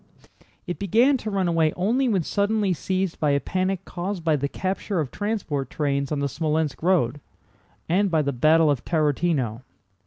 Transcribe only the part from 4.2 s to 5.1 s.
by the capture